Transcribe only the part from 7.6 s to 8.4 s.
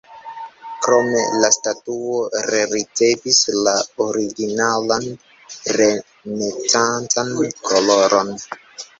koloron.